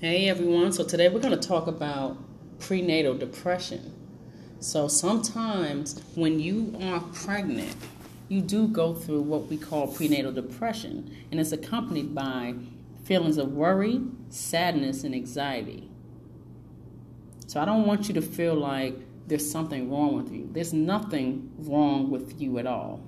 Hey 0.00 0.30
everyone, 0.30 0.72
so 0.72 0.82
today 0.82 1.10
we're 1.10 1.20
going 1.20 1.38
to 1.38 1.48
talk 1.48 1.66
about 1.66 2.16
prenatal 2.58 3.12
depression. 3.12 3.94
So, 4.58 4.88
sometimes 4.88 6.02
when 6.14 6.40
you 6.40 6.74
are 6.80 7.00
pregnant, 7.12 7.76
you 8.30 8.40
do 8.40 8.66
go 8.66 8.94
through 8.94 9.20
what 9.20 9.48
we 9.48 9.58
call 9.58 9.88
prenatal 9.88 10.32
depression, 10.32 11.14
and 11.30 11.38
it's 11.38 11.52
accompanied 11.52 12.14
by 12.14 12.54
feelings 13.04 13.36
of 13.36 13.52
worry, 13.52 14.00
sadness, 14.30 15.04
and 15.04 15.14
anxiety. 15.14 15.90
So, 17.46 17.60
I 17.60 17.66
don't 17.66 17.86
want 17.86 18.08
you 18.08 18.14
to 18.14 18.22
feel 18.22 18.54
like 18.54 18.96
there's 19.26 19.50
something 19.50 19.90
wrong 19.90 20.16
with 20.16 20.32
you. 20.32 20.48
There's 20.50 20.72
nothing 20.72 21.52
wrong 21.58 22.10
with 22.10 22.40
you 22.40 22.58
at 22.58 22.66
all. 22.66 23.02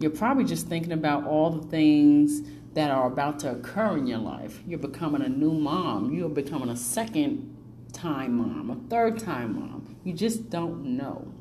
You're 0.00 0.10
probably 0.10 0.44
just 0.44 0.68
thinking 0.68 0.92
about 0.92 1.26
all 1.26 1.50
the 1.50 1.68
things 1.68 2.40
that 2.74 2.90
are 2.90 3.06
about 3.06 3.38
to 3.40 3.50
occur 3.50 3.96
in 3.96 4.06
your 4.06 4.18
life. 4.18 4.62
You're 4.66 4.78
becoming 4.78 5.22
a 5.22 5.28
new 5.28 5.52
mom. 5.52 6.12
You're 6.12 6.28
becoming 6.28 6.68
a 6.68 6.76
second 6.76 7.54
time 7.92 8.34
mom, 8.34 8.70
a 8.70 8.88
third 8.88 9.18
time 9.18 9.54
mom. 9.54 9.96
You 10.04 10.12
just 10.12 10.50
don't 10.50 10.96
know. 10.96 11.32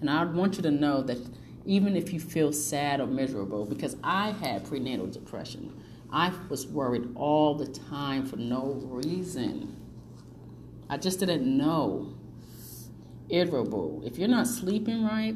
And 0.00 0.10
I 0.10 0.24
want 0.24 0.56
you 0.56 0.62
to 0.64 0.70
know 0.70 1.00
that 1.02 1.18
even 1.64 1.96
if 1.96 2.12
you 2.12 2.18
feel 2.18 2.52
sad 2.52 3.00
or 3.00 3.06
miserable, 3.06 3.64
because 3.64 3.96
I 4.02 4.32
had 4.32 4.66
prenatal 4.66 5.06
depression, 5.06 5.72
I 6.12 6.30
was 6.50 6.66
worried 6.66 7.08
all 7.14 7.54
the 7.54 7.66
time 7.66 8.26
for 8.26 8.36
no 8.36 8.78
reason. 8.84 9.74
I 10.90 10.98
just 10.98 11.20
didn't 11.20 11.56
know. 11.56 12.14
Irritable. 13.30 14.02
If 14.04 14.18
you're 14.18 14.28
not 14.28 14.46
sleeping 14.46 15.06
right, 15.06 15.34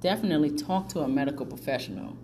definitely 0.00 0.50
talk 0.50 0.88
to 0.88 1.00
a 1.00 1.08
medical 1.08 1.46
professional. 1.46 2.16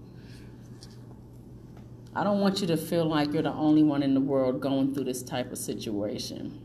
I 2.12 2.24
don't 2.24 2.40
want 2.40 2.60
you 2.60 2.66
to 2.66 2.76
feel 2.76 3.04
like 3.04 3.32
you're 3.32 3.42
the 3.42 3.52
only 3.52 3.84
one 3.84 4.02
in 4.02 4.14
the 4.14 4.20
world 4.20 4.60
going 4.60 4.92
through 4.92 5.04
this 5.04 5.22
type 5.22 5.52
of 5.52 5.58
situation. 5.58 6.60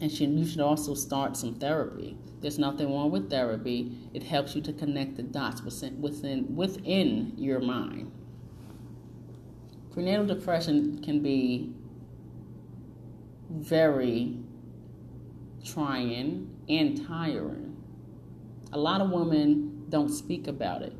And 0.00 0.10
you 0.10 0.46
should 0.46 0.60
also 0.60 0.94
start 0.94 1.36
some 1.36 1.56
therapy. 1.56 2.16
There's 2.40 2.58
nothing 2.58 2.90
wrong 2.90 3.10
with 3.10 3.28
therapy. 3.28 3.92
It 4.14 4.22
helps 4.22 4.54
you 4.54 4.62
to 4.62 4.72
connect 4.72 5.16
the 5.16 5.22
dots 5.22 5.62
within 5.62 6.00
within, 6.00 6.56
within 6.56 7.34
your 7.36 7.60
mind. 7.60 8.10
Prenatal 9.94 10.26
depression 10.26 11.00
can 11.04 11.20
be 11.20 11.72
very 13.48 14.36
trying 15.64 16.50
and 16.68 17.06
tiring. 17.06 17.76
A 18.72 18.78
lot 18.78 19.00
of 19.00 19.10
women 19.10 19.86
don't 19.88 20.08
speak 20.08 20.48
about 20.48 20.82
it 20.82 20.94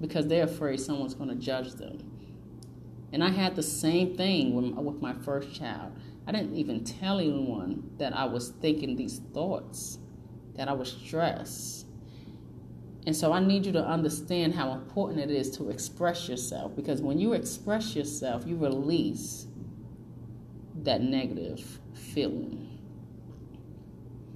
because 0.00 0.26
they're 0.28 0.44
afraid 0.44 0.80
someone's 0.80 1.12
going 1.12 1.28
to 1.28 1.34
judge 1.34 1.74
them. 1.74 2.10
And 3.12 3.22
I 3.22 3.28
had 3.28 3.54
the 3.54 3.62
same 3.62 4.16
thing 4.16 4.54
with 4.82 5.02
my 5.02 5.12
first 5.12 5.52
child. 5.54 5.92
I 6.26 6.32
didn't 6.32 6.56
even 6.56 6.84
tell 6.84 7.18
anyone 7.18 7.90
that 7.98 8.16
I 8.16 8.24
was 8.24 8.48
thinking 8.48 8.96
these 8.96 9.20
thoughts, 9.34 9.98
that 10.56 10.68
I 10.68 10.72
was 10.72 10.90
stressed. 10.92 11.84
And 13.06 13.16
so 13.16 13.32
I 13.32 13.40
need 13.40 13.64
you 13.64 13.72
to 13.72 13.84
understand 13.84 14.54
how 14.54 14.72
important 14.72 15.20
it 15.20 15.30
is 15.30 15.50
to 15.56 15.70
express 15.70 16.28
yourself 16.28 16.76
because 16.76 17.00
when 17.00 17.18
you 17.18 17.32
express 17.32 17.96
yourself, 17.96 18.44
you 18.46 18.56
release 18.56 19.46
that 20.82 21.00
negative 21.02 21.80
feeling. 21.94 22.64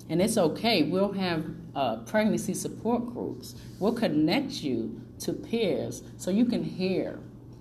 And 0.09 0.21
it's 0.21 0.37
okay. 0.37 0.85
We'll 0.85 1.13
have 1.13 1.45
uh, 1.75 1.97
pregnancy 1.99 2.55
support 2.55 3.07
groups. 3.07 3.55
We'll 3.79 3.95
connect 3.95 4.63
you 4.63 5.01
to 5.21 5.33
peers 5.33 6.03
so 6.17 6.31
you 6.31 6.45
can 6.45 6.63
hear 6.63 7.19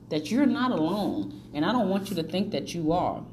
that 0.10 0.32
you're 0.32 0.46
not 0.46 0.72
alone. 0.72 1.42
And 1.54 1.64
I 1.66 1.72
don't 1.72 1.90
want 1.90 2.10
you 2.10 2.16
to 2.18 2.24
think 2.24 2.52
that 2.52 2.74
you 2.74 2.92
are. 2.92 3.24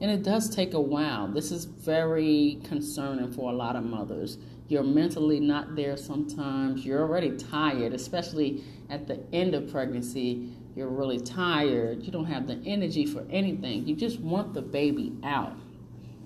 And 0.00 0.10
it 0.10 0.22
does 0.22 0.48
take 0.48 0.74
a 0.74 0.80
while. 0.80 1.26
This 1.26 1.50
is 1.50 1.64
very 1.64 2.60
concerning 2.64 3.32
for 3.32 3.50
a 3.50 3.54
lot 3.54 3.74
of 3.74 3.84
mothers. 3.84 4.38
You're 4.68 4.84
mentally 4.84 5.40
not 5.40 5.74
there 5.74 5.96
sometimes. 5.96 6.84
You're 6.84 7.00
already 7.00 7.36
tired, 7.36 7.92
especially 7.92 8.62
at 8.90 9.08
the 9.08 9.20
end 9.32 9.54
of 9.54 9.70
pregnancy. 9.72 10.52
You're 10.76 10.88
really 10.88 11.18
tired. 11.18 12.04
You 12.04 12.12
don't 12.12 12.26
have 12.26 12.46
the 12.46 12.60
energy 12.64 13.06
for 13.06 13.24
anything. 13.30 13.88
You 13.88 13.96
just 13.96 14.20
want 14.20 14.54
the 14.54 14.62
baby 14.62 15.16
out. 15.24 15.54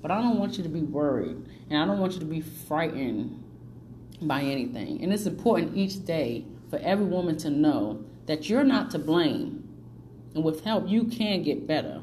But 0.02 0.10
I 0.10 0.20
don't 0.20 0.38
want 0.38 0.58
you 0.58 0.64
to 0.64 0.68
be 0.68 0.82
worried, 0.82 1.36
and 1.70 1.78
I 1.78 1.86
don't 1.86 2.00
want 2.00 2.14
you 2.14 2.18
to 2.18 2.26
be 2.26 2.40
frightened 2.40 3.42
by 4.20 4.42
anything. 4.42 5.02
And 5.02 5.12
it's 5.12 5.26
important 5.26 5.76
each 5.76 6.04
day 6.04 6.44
for 6.68 6.78
every 6.80 7.04
woman 7.04 7.36
to 7.38 7.50
know 7.50 8.04
that 8.26 8.48
you're 8.48 8.64
not 8.64 8.90
to 8.90 8.98
blame. 8.98 9.68
And 10.34 10.42
with 10.42 10.64
help, 10.64 10.88
you 10.88 11.04
can 11.04 11.42
get 11.42 11.66
better. 11.66 12.02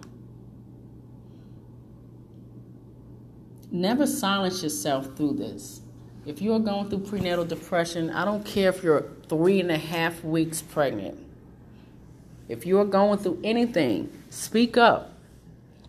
Never 3.71 4.07
silence 4.07 4.63
yourself 4.63 5.15
through 5.15 5.33
this. 5.33 5.81
If 6.25 6.41
you're 6.41 6.59
going 6.59 6.89
through 6.89 6.99
prenatal 6.99 7.45
depression, 7.45 8.09
I 8.09 8.25
don't 8.25 8.45
care 8.45 8.69
if 8.69 8.83
you're 8.83 9.05
three 9.29 9.59
and 9.59 9.71
a 9.71 9.77
half 9.77 10.23
weeks 10.23 10.61
pregnant. 10.61 11.17
If 12.47 12.65
you're 12.65 12.85
going 12.85 13.19
through 13.19 13.39
anything, 13.43 14.11
speak 14.29 14.75
up. 14.77 15.13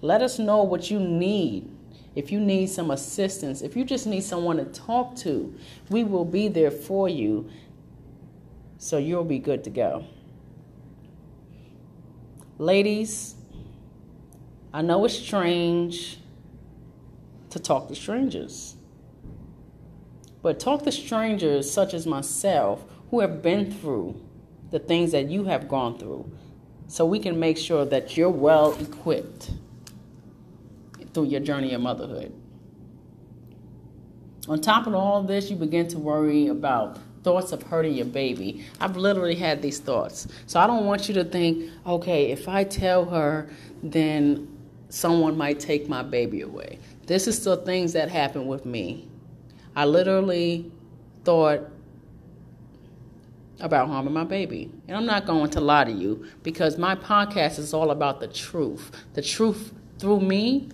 Let 0.02 0.22
us 0.22 0.38
know 0.38 0.62
what 0.62 0.90
you 0.90 0.98
need. 0.98 1.70
If 2.14 2.32
you 2.32 2.40
need 2.40 2.68
some 2.68 2.90
assistance, 2.90 3.62
if 3.62 3.76
you 3.76 3.84
just 3.84 4.06
need 4.06 4.22
someone 4.22 4.56
to 4.56 4.64
talk 4.64 5.16
to, 5.16 5.54
we 5.88 6.04
will 6.04 6.24
be 6.24 6.48
there 6.48 6.70
for 6.70 7.08
you 7.08 7.48
so 8.78 8.98
you'll 8.98 9.24
be 9.24 9.38
good 9.38 9.62
to 9.64 9.70
go. 9.70 10.06
Ladies, 12.58 13.34
I 14.72 14.82
know 14.82 15.04
it's 15.04 15.14
strange 15.14 16.19
to 17.50 17.58
talk 17.58 17.88
to 17.88 17.94
strangers. 17.94 18.76
But 20.42 20.58
talk 20.58 20.84
to 20.84 20.92
strangers 20.92 21.70
such 21.70 21.92
as 21.92 22.06
myself 22.06 22.84
who 23.10 23.20
have 23.20 23.42
been 23.42 23.70
through 23.70 24.20
the 24.70 24.78
things 24.78 25.12
that 25.12 25.28
you 25.28 25.44
have 25.44 25.68
gone 25.68 25.98
through 25.98 26.30
so 26.86 27.04
we 27.04 27.18
can 27.18 27.38
make 27.38 27.58
sure 27.58 27.84
that 27.84 28.16
you're 28.16 28.30
well 28.30 28.72
equipped 28.80 29.50
through 31.12 31.26
your 31.26 31.40
journey 31.40 31.74
of 31.74 31.80
motherhood. 31.80 32.32
On 34.48 34.60
top 34.60 34.86
of 34.86 34.94
all 34.94 35.22
this, 35.22 35.50
you 35.50 35.56
begin 35.56 35.86
to 35.88 35.98
worry 35.98 36.48
about 36.48 36.98
thoughts 37.22 37.52
of 37.52 37.62
hurting 37.62 37.94
your 37.94 38.06
baby. 38.06 38.64
I've 38.80 38.96
literally 38.96 39.34
had 39.34 39.60
these 39.60 39.78
thoughts. 39.78 40.26
So 40.46 40.58
I 40.58 40.66
don't 40.66 40.86
want 40.86 41.08
you 41.08 41.14
to 41.14 41.24
think, 41.24 41.70
okay, 41.86 42.30
if 42.30 42.48
I 42.48 42.64
tell 42.64 43.04
her, 43.04 43.50
then 43.82 44.48
someone 44.90 45.36
might 45.36 45.58
take 45.58 45.88
my 45.88 46.02
baby 46.02 46.42
away. 46.42 46.78
This 47.06 47.26
is 47.26 47.42
the 47.42 47.56
things 47.56 47.94
that 47.94 48.10
happened 48.10 48.48
with 48.48 48.66
me. 48.66 49.08
I 49.74 49.84
literally 49.84 50.70
thought 51.24 51.62
about 53.60 53.88
harming 53.88 54.14
my 54.14 54.24
baby. 54.24 54.70
And 54.88 54.96
I'm 54.96 55.06
not 55.06 55.26
going 55.26 55.50
to 55.50 55.60
lie 55.60 55.84
to 55.84 55.92
you 55.92 56.26
because 56.42 56.78
my 56.78 56.94
podcast 56.94 57.58
is 57.58 57.72
all 57.72 57.90
about 57.90 58.20
the 58.20 58.28
truth. 58.28 58.90
The 59.14 59.22
truth 59.22 59.72
through 59.98 60.20
me 60.20 60.68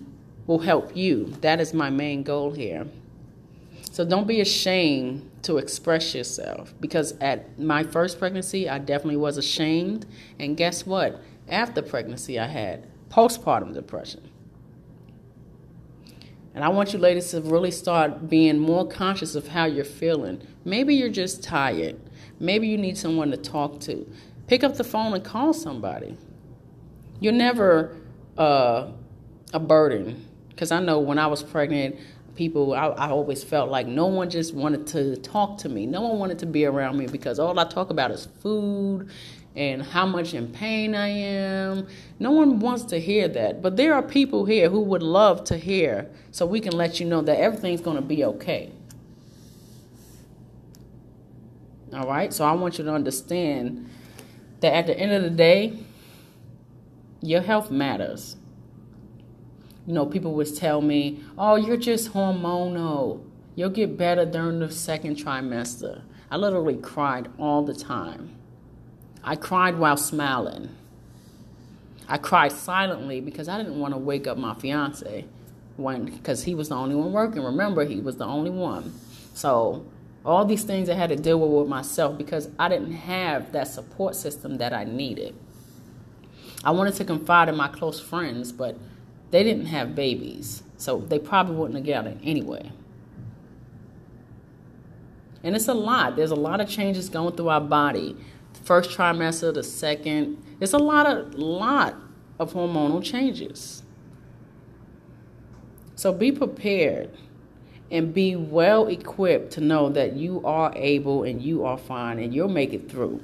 will 0.47 0.59
help 0.59 0.95
you. 0.95 1.33
That 1.41 1.59
is 1.59 1.73
my 1.73 1.89
main 1.89 2.23
goal 2.23 2.51
here. 2.51 2.87
So 3.91 4.05
don't 4.05 4.27
be 4.27 4.41
ashamed 4.41 5.29
to 5.43 5.57
express 5.57 6.13
yourself 6.13 6.73
because 6.79 7.13
at 7.19 7.59
my 7.59 7.83
first 7.83 8.19
pregnancy, 8.19 8.69
I 8.69 8.79
definitely 8.79 9.17
was 9.17 9.37
ashamed. 9.37 10.05
And 10.39 10.55
guess 10.55 10.85
what? 10.85 11.21
After 11.49 11.81
pregnancy, 11.81 12.39
I 12.39 12.47
had 12.47 12.85
postpartum 13.09 13.73
depression. 13.73 14.29
And 16.53 16.63
I 16.63 16.69
want 16.69 16.91
you 16.91 16.97
ladies 16.97 17.29
to 17.31 17.41
really 17.41 17.69
start 17.69 18.29
being 18.29 18.57
more 18.57 18.87
conscious 18.87 19.35
of 19.35 19.47
how 19.47 19.65
you're 19.65 19.85
feeling. 19.85 20.41
Maybe 20.65 20.95
you're 20.95 21.07
just 21.09 21.43
tired. 21.43 21.99
Maybe 22.39 22.67
you 22.67 22.77
need 22.77 22.97
someone 22.97 23.29
to 23.31 23.37
talk 23.37 23.79
to. 23.81 24.11
Pick 24.47 24.63
up 24.63 24.75
the 24.75 24.83
phone 24.83 25.13
and 25.13 25.23
call 25.23 25.53
somebody. 25.53 26.17
You're 27.19 27.33
never 27.33 27.95
uh, 28.37 28.87
a 29.53 29.59
burden 29.59 30.25
because 30.49 30.71
I 30.71 30.79
know 30.79 30.99
when 30.99 31.19
I 31.19 31.27
was 31.27 31.43
pregnant, 31.43 31.97
people 32.35 32.73
I, 32.73 32.87
I, 32.87 33.09
always 33.09 33.43
felt 33.43 33.69
like 33.69 33.87
no 33.87 34.05
one 34.07 34.29
just 34.29 34.53
wanted 34.53 34.87
to 34.87 35.17
talk 35.17 35.57
to 35.59 35.69
me. 35.69 35.85
No 35.85 36.01
one 36.01 36.19
wanted 36.19 36.39
to 36.39 36.45
be 36.45 36.65
around 36.65 36.97
me 36.97 37.07
because 37.07 37.39
all 37.39 37.59
I 37.59 37.65
talk 37.65 37.89
about 37.89 38.11
is 38.11 38.27
food 38.41 39.09
and 39.57 39.81
how 39.81 40.05
much 40.05 40.35
in 40.35 40.47
pain 40.49 40.93
I 40.93 41.07
am. 41.07 41.87
No 42.19 42.29
one 42.29 42.59
wants 42.59 42.83
to 42.85 42.99
hear 42.99 43.27
that. 43.29 43.63
But 43.63 43.75
there 43.75 43.95
are 43.95 44.03
people 44.03 44.45
here 44.45 44.69
who 44.69 44.81
would 44.81 45.01
love 45.01 45.43
to 45.45 45.57
hear 45.57 46.09
so 46.29 46.45
we 46.45 46.59
can 46.59 46.73
let 46.73 46.99
you 46.99 47.07
know 47.07 47.23
that 47.23 47.39
everything's 47.39 47.81
going 47.81 47.95
to 47.95 48.03
be 48.03 48.23
okay. 48.23 48.71
All 51.91 52.07
right? 52.07 52.31
So 52.31 52.45
I 52.45 52.51
want 52.53 52.77
you 52.77 52.83
to 52.83 52.93
understand 52.93 53.89
that 54.59 54.73
at 54.73 54.85
the 54.85 54.97
end 54.97 55.11
of 55.11 55.23
the 55.23 55.31
day, 55.31 55.79
your 57.21 57.41
health 57.41 57.71
matters. 57.71 58.35
You 59.87 59.93
know, 59.93 60.05
people 60.05 60.33
would 60.35 60.55
tell 60.55 60.81
me, 60.81 61.23
oh, 61.35 61.55
you're 61.55 61.77
just 61.77 62.13
hormonal. 62.13 63.23
You'll 63.55 63.71
get 63.71 63.97
better 63.97 64.23
during 64.23 64.59
the 64.59 64.69
second 64.69 65.15
trimester. 65.15 66.03
I 66.29 66.37
literally 66.37 66.77
cried 66.77 67.29
all 67.39 67.63
the 67.63 67.73
time. 67.73 68.35
I 69.27 69.35
cried 69.35 69.77
while 69.77 69.97
smiling. 69.97 70.69
I 72.07 72.17
cried 72.17 72.53
silently 72.53 73.19
because 73.19 73.49
I 73.49 73.57
didn't 73.57 73.77
want 73.77 73.93
to 73.93 73.97
wake 73.97 74.25
up 74.25 74.37
my 74.37 74.53
fiance 74.53 75.25
when 75.75 76.05
because 76.05 76.43
he 76.45 76.55
was 76.55 76.69
the 76.69 76.75
only 76.75 76.95
one 76.95 77.11
working. 77.11 77.43
Remember, 77.43 77.83
he 77.83 77.99
was 77.99 78.15
the 78.15 78.25
only 78.25 78.49
one. 78.49 78.93
So 79.33 79.85
all 80.23 80.45
these 80.45 80.63
things 80.63 80.89
I 80.89 80.93
had 80.93 81.09
to 81.09 81.17
deal 81.17 81.41
with 81.41 81.51
with 81.51 81.67
myself 81.67 82.17
because 82.17 82.47
I 82.57 82.69
didn't 82.69 82.93
have 82.93 83.51
that 83.51 83.67
support 83.67 84.15
system 84.15 84.59
that 84.59 84.71
I 84.71 84.85
needed. 84.85 85.35
I 86.63 86.71
wanted 86.71 86.93
to 86.95 87.03
confide 87.03 87.49
in 87.49 87.57
my 87.57 87.67
close 87.67 87.99
friends, 87.99 88.53
but 88.53 88.77
they 89.31 89.43
didn't 89.43 89.65
have 89.65 89.93
babies, 89.93 90.63
so 90.77 90.99
they 90.99 91.19
probably 91.19 91.57
wouldn't 91.57 91.75
have 91.75 91.85
got 91.85 92.09
it 92.09 92.17
anyway. 92.23 92.71
And 95.43 95.53
it's 95.53 95.67
a 95.67 95.73
lot. 95.73 96.15
There's 96.15 96.31
a 96.31 96.35
lot 96.35 96.61
of 96.61 96.69
changes 96.69 97.09
going 97.09 97.35
through 97.35 97.49
our 97.49 97.59
body. 97.59 98.15
First 98.67 98.89
trimester, 98.89 99.53
the 99.53 99.63
second. 99.63 100.43
It's 100.59 100.73
a 100.73 100.77
lot 100.77 101.05
of 101.05 101.35
lot 101.35 101.95
of 102.37 102.51
hormonal 102.51 103.01
changes. 103.01 103.81
So 105.95 106.11
be 106.11 106.33
prepared 106.33 107.17
and 107.89 108.13
be 108.13 108.35
well 108.35 108.87
equipped 108.87 109.53
to 109.53 109.61
know 109.61 109.87
that 109.91 110.17
you 110.17 110.41
are 110.43 110.73
able 110.75 111.23
and 111.23 111.41
you 111.41 111.63
are 111.63 111.77
fine 111.77 112.19
and 112.19 112.33
you'll 112.35 112.49
make 112.49 112.73
it 112.73 112.91
through. 112.91 113.23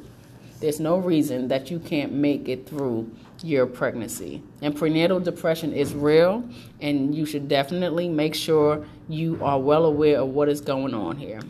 There's 0.61 0.79
no 0.79 0.95
reason 0.95 1.49
that 1.49 1.69
you 1.69 1.77
can't 1.77 2.13
make 2.13 2.47
it 2.47 2.65
through 2.65 3.11
your 3.43 3.65
pregnancy. 3.65 4.41
And 4.61 4.73
prenatal 4.73 5.19
depression 5.19 5.73
is 5.73 5.93
real, 5.93 6.47
and 6.79 7.13
you 7.13 7.25
should 7.25 7.49
definitely 7.49 8.07
make 8.07 8.33
sure 8.33 8.85
you 9.09 9.37
are 9.43 9.59
well 9.59 9.83
aware 9.83 10.21
of 10.21 10.29
what 10.29 10.47
is 10.47 10.61
going 10.61 10.93
on 10.93 11.17
here. 11.17 11.41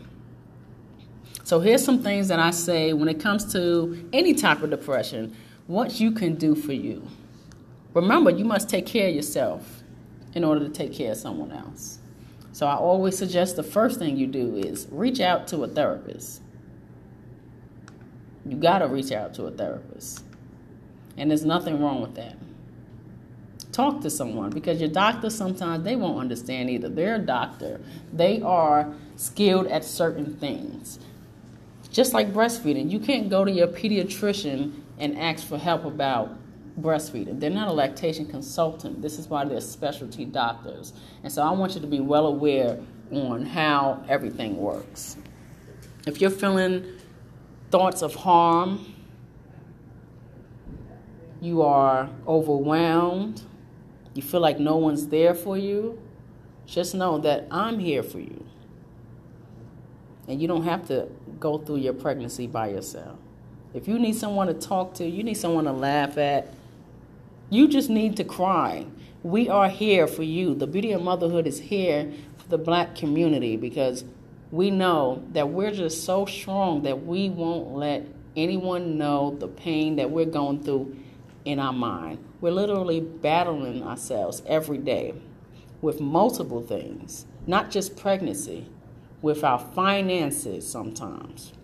So, 1.44 1.60
here's 1.60 1.84
some 1.84 2.02
things 2.02 2.28
that 2.28 2.40
I 2.40 2.50
say 2.50 2.94
when 2.94 3.08
it 3.08 3.20
comes 3.20 3.52
to 3.52 4.08
any 4.14 4.32
type 4.32 4.62
of 4.62 4.70
depression 4.70 5.36
what 5.66 6.00
you 6.00 6.10
can 6.10 6.34
do 6.34 6.54
for 6.54 6.72
you. 6.72 7.06
Remember, 7.92 8.30
you 8.30 8.44
must 8.44 8.68
take 8.68 8.86
care 8.86 9.08
of 9.08 9.14
yourself 9.14 9.82
in 10.34 10.42
order 10.42 10.66
to 10.66 10.70
take 10.70 10.92
care 10.92 11.12
of 11.12 11.18
someone 11.18 11.52
else. 11.52 11.98
So 12.52 12.66
I 12.66 12.76
always 12.76 13.16
suggest 13.16 13.56
the 13.56 13.62
first 13.62 13.98
thing 13.98 14.16
you 14.16 14.26
do 14.26 14.56
is 14.56 14.86
reach 14.90 15.20
out 15.20 15.46
to 15.48 15.64
a 15.64 15.68
therapist. 15.68 16.40
You 18.46 18.56
got 18.56 18.78
to 18.78 18.86
reach 18.86 19.12
out 19.12 19.34
to 19.34 19.44
a 19.44 19.50
therapist. 19.50 20.24
And 21.16 21.30
there's 21.30 21.44
nothing 21.44 21.80
wrong 21.80 22.00
with 22.00 22.14
that. 22.14 22.36
Talk 23.72 24.02
to 24.02 24.10
someone 24.10 24.50
because 24.50 24.80
your 24.80 24.90
doctor 24.90 25.30
sometimes 25.30 25.84
they 25.84 25.96
won't 25.96 26.18
understand 26.18 26.70
either. 26.70 26.88
They're 26.88 27.16
a 27.16 27.18
doctor. 27.18 27.80
They 28.12 28.40
are 28.42 28.94
skilled 29.16 29.66
at 29.66 29.84
certain 29.84 30.36
things. 30.36 31.00
Just 31.94 32.12
like 32.12 32.32
breastfeeding, 32.32 32.90
you 32.90 32.98
can't 32.98 33.30
go 33.30 33.44
to 33.44 33.52
your 33.52 33.68
pediatrician 33.68 34.80
and 34.98 35.16
ask 35.16 35.46
for 35.46 35.56
help 35.56 35.84
about 35.84 36.36
breastfeeding. 36.80 37.38
They're 37.38 37.50
not 37.50 37.68
a 37.68 37.72
lactation 37.72 38.26
consultant. 38.26 39.00
This 39.00 39.16
is 39.16 39.28
why 39.28 39.44
they're 39.44 39.60
specialty 39.60 40.24
doctors. 40.24 40.92
And 41.22 41.32
so 41.32 41.40
I 41.42 41.52
want 41.52 41.76
you 41.76 41.80
to 41.80 41.86
be 41.86 42.00
well 42.00 42.26
aware 42.26 42.80
on 43.12 43.46
how 43.46 44.04
everything 44.08 44.56
works. 44.56 45.16
If 46.04 46.20
you're 46.20 46.30
feeling 46.30 46.84
thoughts 47.70 48.02
of 48.02 48.16
harm, 48.16 48.92
you 51.40 51.62
are 51.62 52.10
overwhelmed, 52.26 53.40
you 54.14 54.22
feel 54.22 54.40
like 54.40 54.58
no 54.58 54.78
one's 54.78 55.06
there 55.06 55.32
for 55.32 55.56
you, 55.56 56.02
just 56.66 56.92
know 56.96 57.18
that 57.18 57.46
I'm 57.52 57.78
here 57.78 58.02
for 58.02 58.18
you. 58.18 58.43
And 60.28 60.40
you 60.40 60.48
don't 60.48 60.64
have 60.64 60.86
to 60.88 61.08
go 61.38 61.58
through 61.58 61.76
your 61.76 61.92
pregnancy 61.92 62.46
by 62.46 62.68
yourself. 62.68 63.18
If 63.74 63.88
you 63.88 63.98
need 63.98 64.14
someone 64.14 64.46
to 64.46 64.54
talk 64.54 64.94
to, 64.94 65.06
you 65.06 65.22
need 65.22 65.34
someone 65.34 65.64
to 65.64 65.72
laugh 65.72 66.16
at, 66.16 66.54
you 67.50 67.68
just 67.68 67.90
need 67.90 68.16
to 68.16 68.24
cry. 68.24 68.86
We 69.22 69.48
are 69.48 69.68
here 69.68 70.06
for 70.06 70.22
you. 70.22 70.54
The 70.54 70.66
beauty 70.66 70.92
of 70.92 71.02
motherhood 71.02 71.46
is 71.46 71.58
here 71.58 72.12
for 72.38 72.48
the 72.48 72.58
black 72.58 72.94
community 72.94 73.56
because 73.56 74.04
we 74.50 74.70
know 74.70 75.22
that 75.32 75.48
we're 75.48 75.72
just 75.72 76.04
so 76.04 76.24
strong 76.26 76.82
that 76.82 77.04
we 77.04 77.28
won't 77.28 77.74
let 77.74 78.06
anyone 78.36 78.96
know 78.96 79.36
the 79.38 79.48
pain 79.48 79.96
that 79.96 80.10
we're 80.10 80.24
going 80.24 80.62
through 80.62 80.96
in 81.44 81.58
our 81.58 81.72
mind. 81.72 82.18
We're 82.40 82.52
literally 82.52 83.00
battling 83.00 83.82
ourselves 83.82 84.42
every 84.46 84.78
day 84.78 85.14
with 85.82 86.00
multiple 86.00 86.62
things, 86.62 87.26
not 87.46 87.70
just 87.70 87.96
pregnancy, 87.96 88.66
with 89.24 89.42
our 89.42 89.58
finances 89.58 90.70
sometimes. 90.70 91.54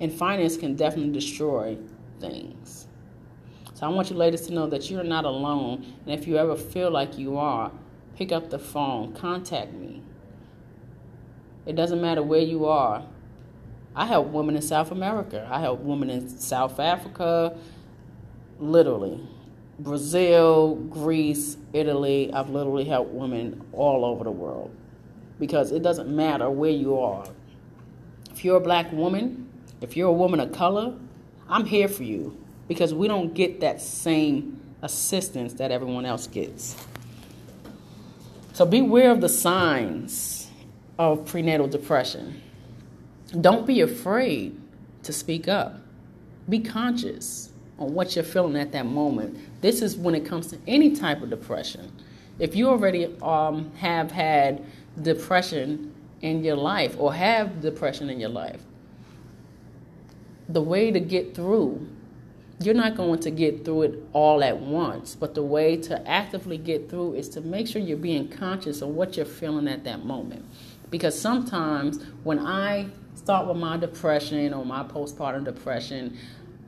And 0.00 0.10
finance 0.10 0.56
can 0.56 0.74
definitely 0.74 1.12
destroy 1.12 1.76
things. 2.18 2.86
So 3.74 3.84
I 3.84 3.90
want 3.90 4.08
you 4.08 4.16
ladies 4.16 4.40
to 4.46 4.54
know 4.54 4.66
that 4.68 4.90
you're 4.90 5.04
not 5.04 5.26
alone. 5.26 5.84
And 6.06 6.18
if 6.18 6.26
you 6.26 6.38
ever 6.38 6.56
feel 6.56 6.90
like 6.90 7.18
you 7.18 7.36
are, 7.36 7.70
pick 8.16 8.32
up 8.32 8.48
the 8.48 8.58
phone, 8.58 9.12
contact 9.12 9.74
me. 9.74 10.02
It 11.66 11.76
doesn't 11.76 12.00
matter 12.00 12.22
where 12.22 12.40
you 12.40 12.64
are. 12.64 13.04
I 13.94 14.06
help 14.06 14.28
women 14.28 14.56
in 14.56 14.62
South 14.62 14.92
America. 14.92 15.46
I 15.52 15.60
help 15.60 15.80
women 15.80 16.08
in 16.08 16.26
South 16.26 16.80
Africa, 16.80 17.54
literally. 18.58 19.20
Brazil, 19.78 20.76
Greece, 20.76 21.58
Italy. 21.74 22.32
I've 22.32 22.48
literally 22.48 22.84
helped 22.86 23.10
women 23.10 23.62
all 23.74 24.06
over 24.06 24.24
the 24.24 24.30
world 24.30 24.74
because 25.38 25.72
it 25.72 25.82
doesn't 25.82 26.08
matter 26.08 26.50
where 26.50 26.70
you 26.70 26.98
are. 26.98 27.26
If 28.30 28.44
you're 28.44 28.56
a 28.56 28.60
black 28.60 28.92
woman, 28.92 29.48
if 29.80 29.96
you're 29.96 30.08
a 30.08 30.12
woman 30.12 30.40
of 30.40 30.52
color, 30.52 30.94
I'm 31.48 31.66
here 31.66 31.88
for 31.88 32.04
you 32.04 32.36
because 32.68 32.94
we 32.94 33.08
don't 33.08 33.34
get 33.34 33.60
that 33.60 33.80
same 33.80 34.60
assistance 34.82 35.54
that 35.54 35.70
everyone 35.70 36.04
else 36.04 36.26
gets. 36.26 36.76
So 38.52 38.64
beware 38.64 39.10
of 39.10 39.20
the 39.20 39.28
signs 39.28 40.50
of 40.98 41.26
prenatal 41.26 41.66
depression. 41.66 42.40
Don't 43.40 43.66
be 43.66 43.80
afraid 43.80 44.60
to 45.02 45.12
speak 45.12 45.48
up. 45.48 45.80
Be 46.48 46.60
conscious 46.60 47.50
on 47.78 47.94
what 47.94 48.14
you're 48.14 48.24
feeling 48.24 48.56
at 48.56 48.72
that 48.72 48.86
moment. 48.86 49.38
This 49.60 49.82
is 49.82 49.96
when 49.96 50.14
it 50.14 50.24
comes 50.24 50.46
to 50.48 50.58
any 50.66 50.94
type 50.94 51.22
of 51.22 51.30
depression. 51.30 51.90
If 52.38 52.54
you 52.54 52.68
already 52.68 53.14
um, 53.22 53.72
have 53.76 54.10
had 54.10 54.64
depression 55.00 55.92
in 56.20 56.44
your 56.44 56.56
life 56.56 56.96
or 56.98 57.14
have 57.14 57.60
depression 57.60 58.08
in 58.10 58.20
your 58.20 58.30
life, 58.30 58.62
the 60.48 60.62
way 60.62 60.90
to 60.90 61.00
get 61.00 61.34
through 61.34 61.86
you're 62.60 62.74
not 62.74 62.96
going 62.96 63.18
to 63.20 63.30
get 63.30 63.64
through 63.64 63.82
it 63.82 64.02
all 64.12 64.42
at 64.44 64.58
once. 64.58 65.14
But 65.14 65.34
the 65.34 65.42
way 65.42 65.76
to 65.82 66.08
actively 66.08 66.58
get 66.58 66.88
through 66.88 67.14
is 67.14 67.28
to 67.30 67.40
make 67.40 67.66
sure 67.66 67.82
you're 67.82 67.96
being 67.96 68.28
conscious 68.28 68.80
of 68.80 68.90
what 68.90 69.16
you're 69.16 69.26
feeling 69.26 69.68
at 69.68 69.84
that 69.84 70.04
moment. 70.04 70.44
Because 70.90 71.18
sometimes 71.18 72.02
when 72.22 72.38
I 72.38 72.88
start 73.14 73.48
with 73.48 73.56
my 73.56 73.76
depression 73.76 74.54
or 74.54 74.64
my 74.64 74.84
postpartum 74.84 75.44
depression, 75.44 76.16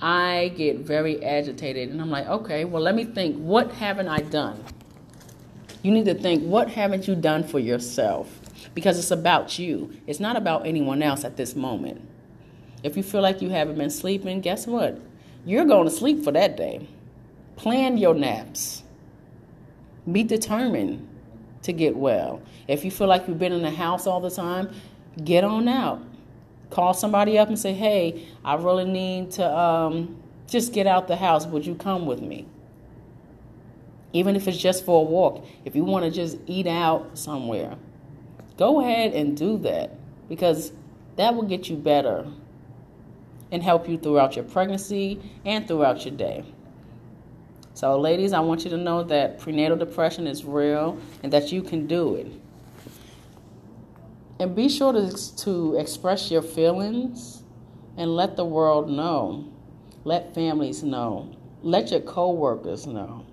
I 0.00 0.52
get 0.56 0.78
very 0.78 1.24
agitated 1.24 1.90
and 1.90 2.00
I'm 2.00 2.10
like, 2.10 2.26
okay, 2.26 2.64
well, 2.64 2.82
let 2.82 2.94
me 2.94 3.04
think, 3.04 3.36
what 3.36 3.72
haven't 3.72 4.08
I 4.08 4.18
done? 4.18 4.62
You 5.86 5.92
need 5.92 6.06
to 6.06 6.14
think, 6.14 6.42
what 6.42 6.68
haven't 6.68 7.06
you 7.06 7.14
done 7.14 7.44
for 7.44 7.60
yourself? 7.60 8.40
Because 8.74 8.98
it's 8.98 9.12
about 9.12 9.56
you, 9.56 9.92
it's 10.08 10.18
not 10.18 10.34
about 10.34 10.66
anyone 10.66 11.00
else 11.00 11.24
at 11.24 11.36
this 11.36 11.54
moment. 11.54 12.00
If 12.82 12.96
you 12.96 13.04
feel 13.04 13.20
like 13.20 13.40
you 13.40 13.50
haven't 13.50 13.78
been 13.78 13.90
sleeping, 13.90 14.40
guess 14.40 14.66
what? 14.66 15.00
You're 15.44 15.64
going 15.64 15.84
to 15.84 15.94
sleep 15.94 16.24
for 16.24 16.32
that 16.32 16.56
day. 16.56 16.88
Plan 17.54 17.98
your 17.98 18.14
naps. 18.14 18.82
Be 20.10 20.24
determined 20.24 21.08
to 21.62 21.72
get 21.72 21.94
well. 21.94 22.42
If 22.66 22.84
you 22.84 22.90
feel 22.90 23.06
like 23.06 23.28
you've 23.28 23.38
been 23.38 23.52
in 23.52 23.62
the 23.62 23.70
house 23.70 24.08
all 24.08 24.20
the 24.20 24.28
time, 24.28 24.74
get 25.22 25.44
on 25.44 25.68
out. 25.68 26.02
Call 26.70 26.94
somebody 26.94 27.38
up 27.38 27.46
and 27.46 27.56
say, 27.56 27.74
hey, 27.74 28.26
I 28.44 28.56
really 28.56 28.86
need 28.86 29.30
to 29.32 29.56
um, 29.56 30.20
just 30.48 30.72
get 30.72 30.88
out 30.88 31.06
the 31.06 31.14
house. 31.14 31.46
Would 31.46 31.64
you 31.64 31.76
come 31.76 32.06
with 32.06 32.20
me? 32.20 32.44
Even 34.16 34.34
if 34.34 34.48
it's 34.48 34.56
just 34.56 34.86
for 34.86 35.02
a 35.02 35.04
walk, 35.04 35.44
if 35.66 35.76
you 35.76 35.84
want 35.84 36.06
to 36.06 36.10
just 36.10 36.38
eat 36.46 36.66
out 36.66 37.18
somewhere, 37.18 37.76
go 38.56 38.80
ahead 38.80 39.12
and 39.12 39.36
do 39.36 39.58
that 39.58 39.90
because 40.26 40.72
that 41.16 41.34
will 41.34 41.42
get 41.42 41.68
you 41.68 41.76
better 41.76 42.26
and 43.52 43.62
help 43.62 43.86
you 43.86 43.98
throughout 43.98 44.34
your 44.34 44.46
pregnancy 44.46 45.20
and 45.44 45.68
throughout 45.68 46.06
your 46.06 46.16
day. 46.16 46.46
So, 47.74 48.00
ladies, 48.00 48.32
I 48.32 48.40
want 48.40 48.64
you 48.64 48.70
to 48.70 48.78
know 48.78 49.02
that 49.02 49.38
prenatal 49.38 49.76
depression 49.76 50.26
is 50.26 50.46
real 50.46 50.98
and 51.22 51.30
that 51.34 51.52
you 51.52 51.60
can 51.60 51.86
do 51.86 52.14
it. 52.14 52.32
And 54.40 54.56
be 54.56 54.70
sure 54.70 54.94
to, 54.94 55.36
to 55.44 55.76
express 55.76 56.30
your 56.30 56.40
feelings 56.40 57.42
and 57.98 58.16
let 58.16 58.36
the 58.36 58.46
world 58.46 58.88
know. 58.88 59.52
Let 60.04 60.34
families 60.34 60.82
know. 60.82 61.36
Let 61.60 61.90
your 61.90 62.00
coworkers 62.00 62.86
know. 62.86 63.26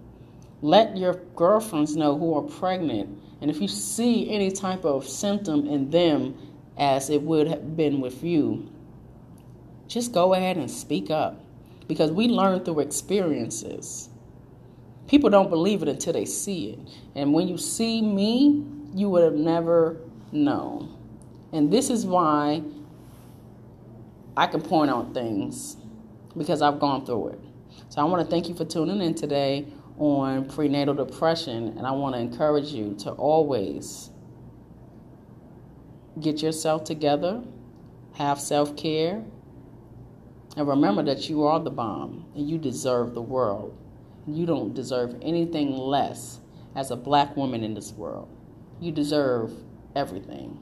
Let 0.64 0.96
your 0.96 1.16
girlfriends 1.36 1.98
know 1.98 2.18
who 2.18 2.36
are 2.36 2.42
pregnant. 2.42 3.22
And 3.42 3.52
if 3.52 3.60
you 3.60 3.68
see 3.68 4.32
any 4.32 4.50
type 4.50 4.86
of 4.86 5.06
symptom 5.06 5.68
in 5.68 5.90
them 5.90 6.38
as 6.78 7.10
it 7.10 7.22
would 7.22 7.50
have 7.50 7.76
been 7.76 8.00
with 8.00 8.24
you, 8.24 8.72
just 9.90 10.14
go 10.14 10.34
ahead 10.34 10.56
and 10.56 10.72
speak 10.72 11.12
up 11.12 11.44
because 11.90 12.14
we 12.14 12.30
learn 12.30 12.64
through 12.64 12.80
experiences. 12.80 14.08
People 15.10 15.30
don't 15.30 15.50
believe 15.50 15.82
it 15.82 15.90
until 15.90 16.14
they 16.14 16.24
see 16.24 16.70
it. 16.70 16.80
And 17.14 17.34
when 17.34 17.50
you 17.50 17.58
see 17.58 18.02
me, 18.02 18.64
you 18.96 19.10
would 19.10 19.24
have 19.24 19.34
never 19.34 19.98
known. 20.32 20.98
And 21.52 21.74
this 21.74 21.90
is 21.90 22.06
why 22.06 22.64
I 24.38 24.48
can 24.48 24.62
point 24.62 24.90
out 24.90 25.14
things 25.14 25.76
because 26.38 26.62
I've 26.62 26.80
gone 26.80 27.06
through 27.06 27.32
it. 27.32 27.40
So 27.90 28.00
I 28.00 28.06
want 28.06 28.24
to 28.24 28.32
thank 28.32 28.48
you 28.48 28.56
for 28.56 28.64
tuning 28.64 29.02
in 29.02 29.14
today 29.14 29.68
on 29.98 30.50
prenatal 30.50 30.94
depression. 30.94 31.78
And 31.78 31.86
I 31.86 31.92
want 31.92 32.16
to 32.16 32.20
encourage 32.20 32.68
you 32.68 32.96
to 33.00 33.12
always 33.12 34.10
get 36.20 36.42
yourself 36.42 36.84
together, 36.84 37.44
have 38.16 38.40
self 38.40 38.76
care, 38.76 39.24
and 40.56 40.68
remember 40.68 41.04
that 41.04 41.30
you 41.30 41.44
are 41.44 41.60
the 41.60 41.72
bomb 41.72 42.26
and 42.36 42.50
you 42.50 42.58
deserve 42.58 43.14
the 43.14 43.22
world. 43.22 43.78
You 44.28 44.46
don't 44.46 44.74
deserve 44.74 45.16
anything 45.22 45.76
less 45.76 46.40
as 46.76 46.92
a 46.92 46.96
black 46.96 47.36
woman 47.36 47.64
in 47.64 47.74
this 47.74 47.92
world. 47.92 48.30
You 48.80 48.92
deserve 48.92 49.52
everything. 49.96 50.60